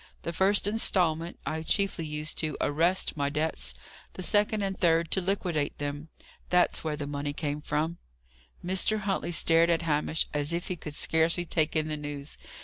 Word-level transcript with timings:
The 0.23 0.33
first 0.33 0.65
instalment, 0.65 1.37
I 1.45 1.61
chiefly 1.61 2.07
used 2.07 2.35
to 2.39 2.57
arrest 2.59 3.15
my 3.15 3.29
debts; 3.29 3.75
the 4.13 4.23
second 4.23 4.63
and 4.63 4.75
third 4.75 5.11
to 5.11 5.21
liquidate 5.21 5.77
them. 5.77 6.09
That's 6.49 6.83
where 6.83 6.95
the 6.95 7.05
money 7.05 7.33
came 7.33 7.61
from." 7.61 7.99
Mr. 8.65 9.01
Huntley 9.01 9.31
stared 9.31 9.69
at 9.69 9.83
Hamish 9.83 10.25
as 10.33 10.53
if 10.53 10.69
he 10.69 10.75
could 10.75 10.95
scarcely 10.95 11.45
take 11.45 11.75
in 11.75 11.87
the 11.87 11.97
news. 11.97 12.39